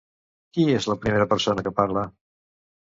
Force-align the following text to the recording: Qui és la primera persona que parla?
Qui 0.57 0.65
és 0.77 0.89
la 0.93 0.97
primera 1.05 1.29
persona 1.35 1.69
que 1.69 1.77
parla? 1.83 2.09